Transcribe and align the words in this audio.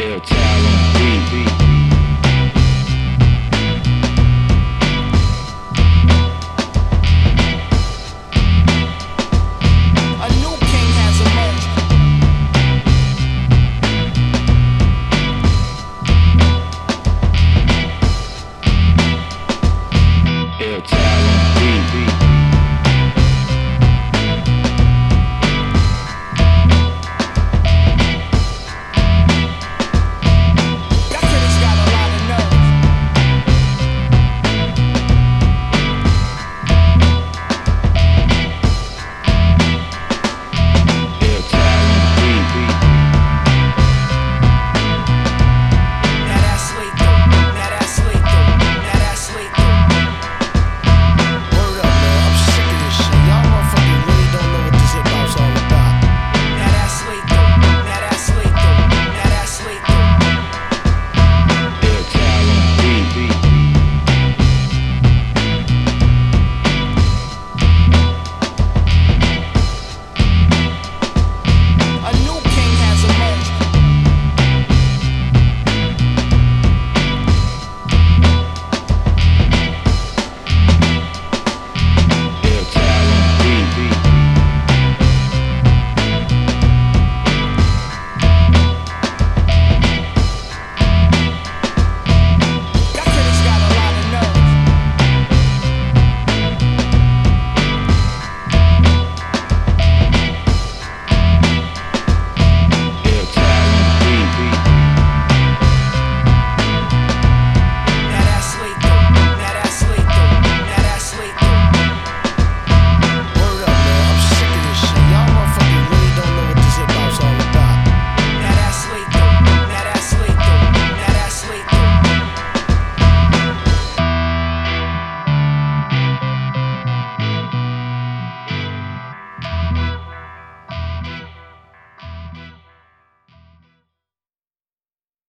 Ill 0.00 0.20
Tower 0.20 1.67